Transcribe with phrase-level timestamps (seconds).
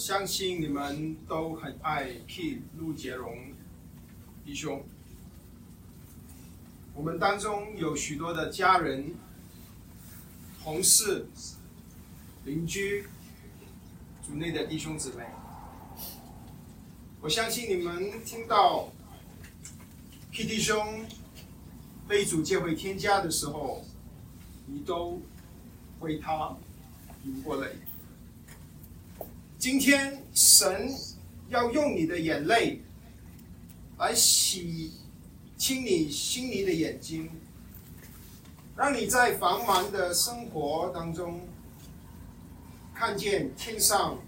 [0.00, 3.36] 相信你们都很爱 K 陆杰荣
[4.46, 4.82] 弟兄。
[6.94, 9.14] 我们当中有许多的家人、
[10.64, 11.26] 同事、
[12.46, 13.04] 邻居、
[14.22, 15.24] 组内的弟兄姊妹。
[17.20, 18.88] 我相信你们听到
[20.32, 21.04] K 弟兄
[22.08, 23.84] 被主借回天家的时候，
[24.64, 25.20] 你都
[26.00, 26.56] 为他
[27.22, 27.76] 流过泪。
[29.60, 30.90] 今天神
[31.50, 32.80] 要用你的眼泪
[33.98, 34.90] 来洗
[35.58, 37.30] 清你心里的眼睛，
[38.74, 41.46] 让你在繁忙的生活当中
[42.94, 44.18] 看见天上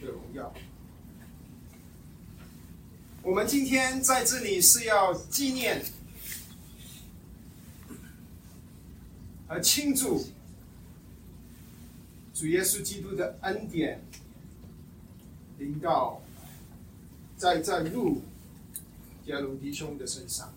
[0.00, 0.52] 的荣耀。
[3.22, 5.80] 我们今天在这里是要纪念
[9.46, 10.26] 和庆祝
[12.34, 14.02] 主耶稣基督的恩典。
[15.58, 16.20] 临到
[17.36, 18.20] 在在陆
[19.24, 20.52] 杰荣弟兄的身上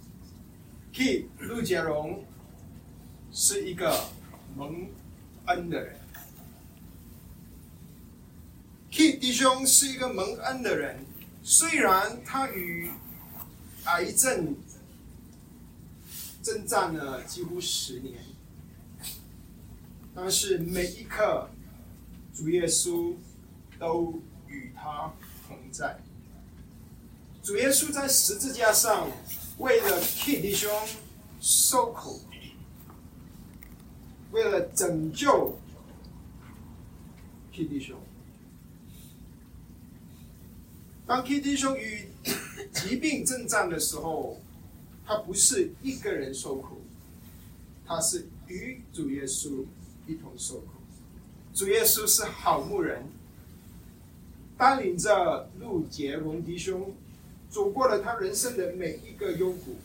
[0.91, 2.25] ，K 陆杰荣
[3.31, 4.09] 是一个
[4.57, 4.89] 蒙
[5.45, 5.95] 恩的人
[8.91, 11.05] ，K 弟兄是一个蒙恩的人，
[11.43, 12.91] 虽然他与
[13.85, 14.57] 癌症
[16.43, 18.19] 征战了几乎十年，
[20.13, 21.49] 但是每一刻
[22.33, 23.15] 主耶稣
[23.79, 24.21] 都。
[24.49, 25.13] 与他
[25.47, 25.99] 同在。
[27.41, 29.07] 主耶稣在十字架上
[29.57, 30.69] 为了 K 弟兄
[31.39, 32.21] 受苦，
[34.31, 35.57] 为了拯救
[37.53, 37.97] K 弟兄。
[41.07, 42.09] 当 K 弟兄与
[42.71, 44.39] 疾病征战的时候，
[45.05, 46.81] 他不是一个人受苦，
[47.85, 49.65] 他是与主耶稣
[50.05, 50.67] 一同受苦。
[51.53, 53.03] 主耶稣是好牧人。
[54.59, 56.93] 带领着陆杰蒙迪兄
[57.49, 59.77] 走过了他人生的每一个幽谷。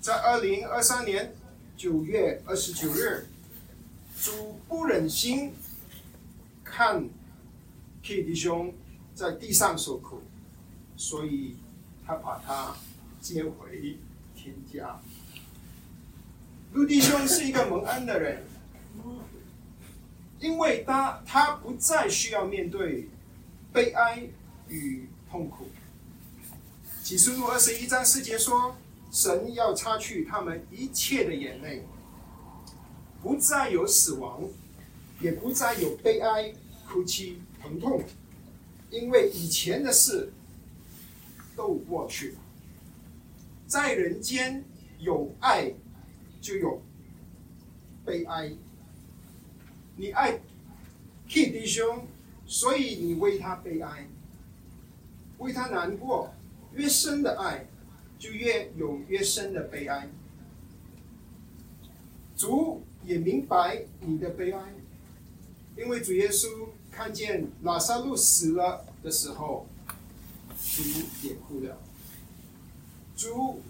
[0.00, 1.34] 在二零二三年
[1.76, 3.26] 九月二十九日，
[4.18, 5.52] 主不忍心
[6.64, 7.06] 看
[8.02, 8.72] K 迪兄
[9.14, 10.22] 在地上受苦，
[10.96, 11.56] 所以
[12.06, 12.74] 他把他
[13.20, 13.98] 接回
[14.34, 14.98] 天家。
[16.72, 18.42] 陆弟兄是一个蒙恩的人。
[20.42, 23.08] 因为他他不再需要面对
[23.72, 24.24] 悲哀
[24.68, 25.68] 与痛苦。
[27.00, 28.76] 启示录二十一章四节说，
[29.12, 31.86] 神要擦去他们一切的眼泪，
[33.22, 34.42] 不再有死亡，
[35.20, 36.52] 也不再有悲哀、
[36.88, 38.02] 哭泣、疼痛，
[38.90, 40.32] 因为以前的事
[41.54, 42.38] 都过去了。
[43.68, 44.64] 在人间
[44.98, 45.72] 有爱，
[46.40, 46.82] 就有
[48.04, 48.52] 悲哀。
[49.96, 50.40] 你爱
[51.28, 52.06] K 弟兄，
[52.46, 54.08] 所以你为他悲哀，
[55.38, 56.32] 为他难过。
[56.74, 57.66] 越深的爱，
[58.18, 60.08] 就越有越深的悲哀。
[62.34, 64.74] 主也明白你的悲哀，
[65.76, 69.66] 因为主耶稣看见拉萨路死了的时候，
[70.58, 70.82] 主
[71.22, 71.78] 也哭了。
[73.14, 73.60] 主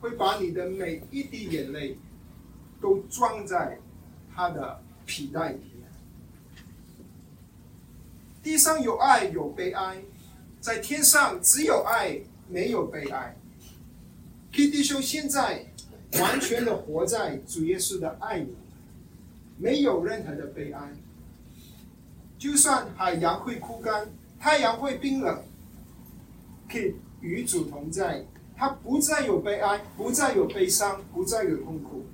[0.00, 1.98] 会把你的每一滴眼泪
[2.80, 3.78] 都装在
[4.34, 4.82] 他的。
[5.06, 5.88] 皮带里面，
[8.42, 10.02] 地上有爱有悲哀，
[10.60, 13.36] 在天上只有爱没有悲哀。
[14.52, 15.66] K 弟兄现在
[16.20, 18.54] 完全的活在主耶稣的爱里，
[19.58, 20.92] 没有任何的悲哀。
[22.38, 25.42] 就算海洋会枯干，太阳会冰冷
[26.68, 28.24] ，K 与主同在，
[28.56, 32.04] 他不再有悲哀，不再有悲伤，不再有痛苦。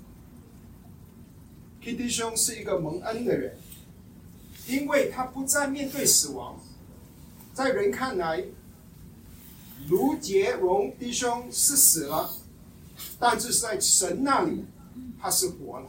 [1.82, 3.56] K 弟兄是一个蒙恩的人，
[4.66, 6.60] 因为他不再面对死亡。
[7.54, 8.44] 在人看来，
[9.88, 12.30] 卢杰荣弟兄是死了，
[13.18, 14.66] 但是在神那里，
[15.18, 15.88] 他是活了。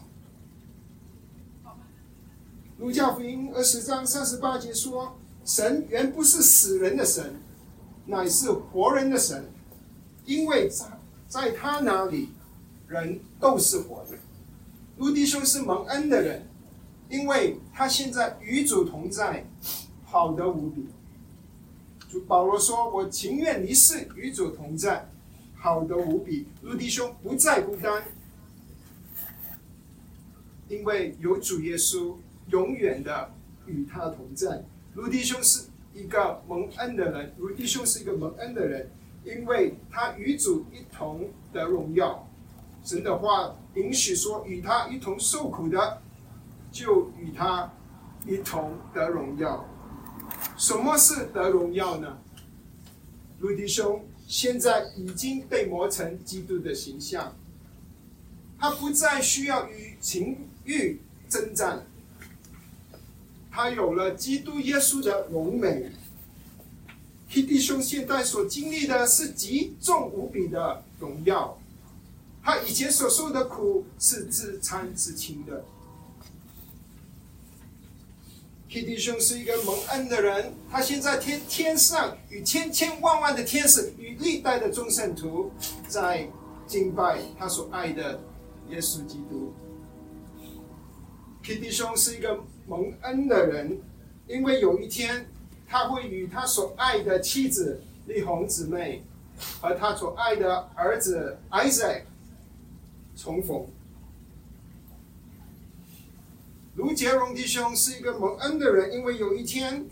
[2.79, 7.35] 路加福音二十章三十八节说：“神原不是死人的神，
[8.05, 9.51] 乃是活人的神，
[10.25, 10.85] 因为在
[11.27, 12.29] 在他那里，
[12.87, 14.17] 人都是活的。”
[15.01, 16.45] 卢迪兄是蒙恩的人，
[17.09, 19.43] 因为他现在与主同在，
[20.05, 20.85] 好的无比。
[22.07, 25.09] 主保罗说：“我情愿离世与主同在，
[25.55, 28.03] 好的无比。”卢迪兄不再孤单，
[30.69, 32.13] 因为有主耶稣
[32.51, 33.33] 永远的
[33.65, 34.63] 与他同在。
[34.93, 35.63] 卢迪兄是
[35.95, 38.87] 一个蒙恩的人，卢迪兄是一个蒙恩的人，
[39.25, 42.27] 因为他与主一同的荣耀。
[42.83, 46.01] 神的话允许说，与他一同受苦的，
[46.71, 47.71] 就与他
[48.25, 49.65] 一同得荣耀。
[50.57, 52.17] 什么是得荣耀呢？
[53.39, 57.35] 鲁迪兄现在已经被磨成基督的形象，
[58.59, 61.85] 他不再需要与情欲征战，
[63.49, 65.91] 他有了基督耶稣的荣美。
[67.29, 71.57] 黑弟兄现在所经历的是极重无比的荣耀，
[72.43, 75.63] 他以前所受的苦是自惭自清的。
[78.67, 85.51] 弟兄是一个蒙恩的人，他现在天天上与千千万万的天使与历代的众圣徒
[85.89, 86.25] 在
[86.65, 88.19] 敬拜他所爱的
[88.69, 89.53] 耶稣基督。
[91.43, 93.77] 弟兄是一个蒙恩的人，
[94.25, 95.27] 因为有一天
[95.67, 99.03] 他会与他所爱的妻子丽红姊妹
[99.59, 102.03] 和他所爱的儿子 Isaac
[103.21, 103.67] 重逢。
[106.75, 109.85] 卢杰荣弟兄是一个蒙恩的人，因为有一天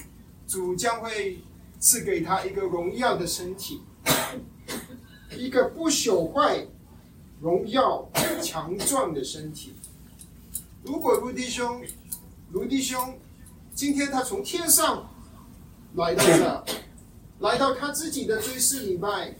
[0.48, 1.40] 主将会
[1.80, 3.84] 赐给他一个荣耀的身体，
[5.38, 6.66] 一个不朽坏、
[7.40, 8.10] 荣耀、
[8.42, 9.76] 强壮的身体。
[10.84, 11.84] 如果卢弟兄，
[12.52, 13.20] 卢弟兄
[13.76, 15.08] 今天他从天上
[15.94, 16.66] 来到这，
[17.40, 19.36] 来到他自己的追思礼拜，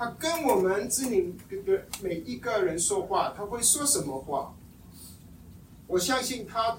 [0.00, 1.34] 他跟我们这里
[1.66, 4.54] 的每一个人说话，他会说什么话？
[5.86, 6.78] 我相信他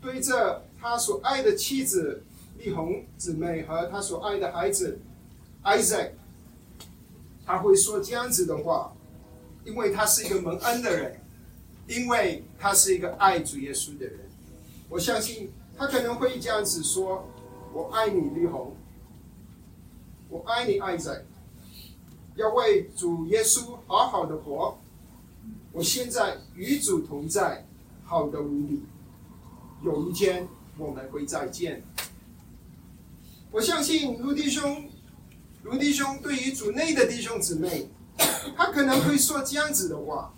[0.00, 2.22] 对着他所爱的妻子
[2.58, 5.00] 丽红姊妹和他所爱的孩子
[5.64, 6.12] Isaac，
[7.44, 8.92] 他会说这样子的话，
[9.64, 11.20] 因为他是一个蒙恩的人，
[11.88, 14.20] 因为他是一个爱主耶稣的人。
[14.88, 17.28] 我相信他可能会这样子说
[17.74, 18.76] ：“我爱你，丽红，
[20.28, 21.24] 我爱你爱仔
[22.36, 24.78] 要为主耶稣好好的活。”
[25.72, 27.66] 我现在与主同在，
[28.04, 28.82] 好的无比。
[29.82, 30.46] 有一天
[30.78, 31.82] 我们会再见。
[33.50, 34.88] 我相信卢弟兄，
[35.62, 37.88] 卢弟兄对于主内的弟兄姊妹，
[38.56, 40.32] 他可能会说这样子的话：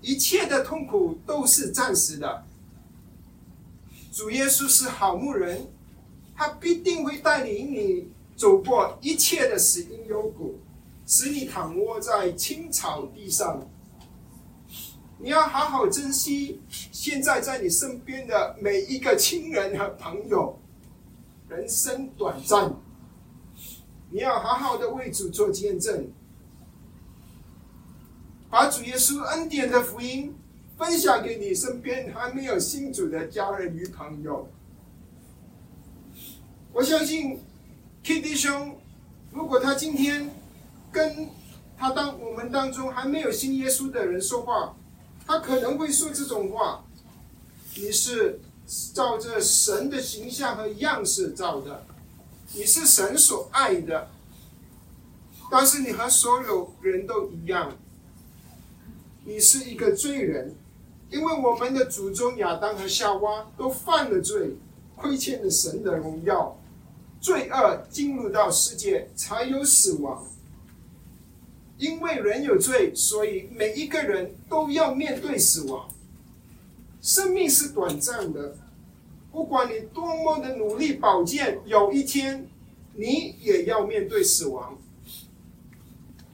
[0.00, 2.44] 一切的痛苦都是暂时的。
[4.12, 5.68] 主耶稣是好牧人，
[6.34, 10.58] 他必定会带领你走过一切的死荫幽谷，
[11.10, 13.68] 使你躺卧在青草地上。
[15.18, 20.56] 你要好好珍惜现在在你身边的每一个亲人和朋友。
[21.48, 22.72] 人生短暂，
[24.08, 26.08] 你要好好的为主做见证，
[28.48, 30.32] 把主耶稣恩典的福音
[30.78, 34.48] 分享给你身边还没有信主的家人与朋友。
[36.72, 37.40] 我相信
[38.04, 38.78] Kitty 兄，
[39.32, 40.30] 如果他今天
[40.92, 41.28] 跟
[41.78, 44.76] 他当我们当中还没有信耶稣的人说话。
[45.26, 46.84] 他可能会说这种话
[47.76, 48.40] ：“你是
[48.92, 51.86] 照着神的形象和样式造的，
[52.52, 54.08] 你是神所爱的，
[55.48, 57.76] 但是你和所有人都一样，
[59.24, 60.56] 你是一个罪人，
[61.10, 64.56] 因为我们的祖宗亚当和夏娃都犯了罪，
[64.96, 66.58] 亏欠了神的荣耀，
[67.20, 70.26] 罪恶进入到世界，才有死亡。”
[71.80, 75.88] 因为人有罪，所以每一个人都要面对死亡。
[77.00, 78.54] 生命是短暂的，
[79.32, 82.46] 不管你多么的努力保健，有一天
[82.94, 84.78] 你也要面对死亡。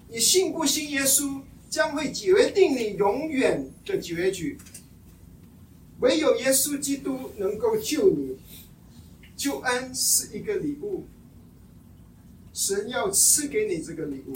[0.09, 4.59] 你信不信耶稣，将会决定你永远的结局。
[6.01, 8.37] 唯有耶稣基督能够救你，
[9.37, 11.07] 救恩是一个礼物，
[12.53, 14.35] 神要赐给你这个礼物。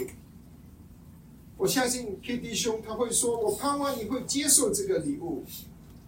[1.61, 5.43] 我相信 K D 兄他会说：“我盼望你会接受这个礼物。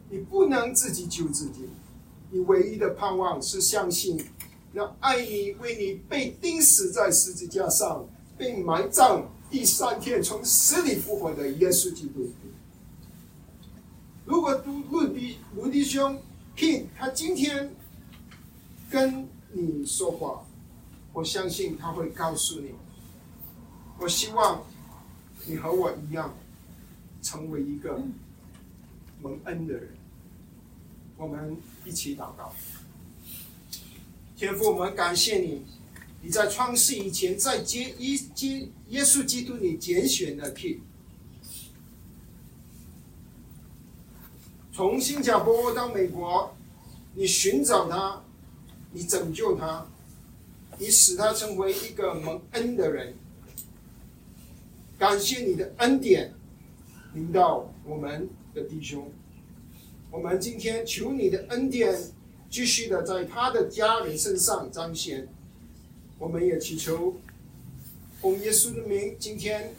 [0.10, 1.70] 你不能自己救自己，
[2.32, 4.20] 你唯一的盼望是相信
[4.72, 8.04] 那爱你、为你被钉死在十字架上，
[8.36, 12.32] 并埋葬第三天从死里复活的耶稣基督。
[14.26, 16.20] 如果卢卢迪卢迪兄
[16.58, 17.76] King 他今天
[18.90, 20.48] 跟你说话，
[21.14, 22.72] 我相信他会告诉你。
[24.00, 24.64] 我希望。”
[25.46, 26.34] 你和我一样，
[27.22, 28.02] 成为一个
[29.22, 29.90] 蒙恩的人。
[31.18, 32.54] 我们一起祷告。
[34.36, 35.64] 天父，我们感谢你，
[36.22, 40.80] 你在创世以前，在接一接耶稣基督你拣选的 K，
[44.74, 46.56] 从新加坡到美国，
[47.14, 48.24] 你寻找他，
[48.92, 49.86] 你拯救他，
[50.78, 53.16] 你使他成为一个蒙恩的人。
[55.04, 56.34] 感谢你的恩典
[57.14, 59.12] 临到我们的弟兄，
[60.10, 61.94] 我们今天求你的恩典，
[62.50, 65.28] 继续的在他的家人身上彰显。
[66.18, 67.18] 我们也祈求
[68.22, 69.76] 奉耶稣的名，今天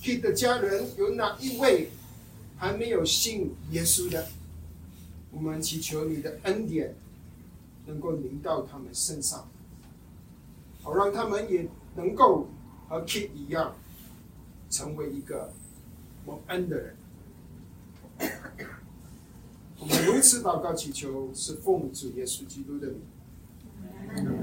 [0.00, 1.88] k i 的家人有哪一位
[2.56, 4.28] 还没有信耶稣的？
[5.32, 6.94] 我们祈求你的恩典
[7.86, 9.50] 能够临到他们身上，
[10.82, 12.46] 好让他们也能够
[12.92, 13.74] 和 Kid 一样，
[14.68, 15.50] 成为一个
[16.26, 16.96] 蒙恩的人。
[19.78, 23.00] 我们如此祷告祈求，是奉主耶稣基督的名。
[24.14, 24.41] Amen.